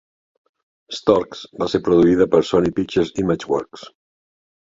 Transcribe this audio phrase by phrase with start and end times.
[0.99, 3.87] "Storks" va ser produïda per Sony Pictures Imageworks.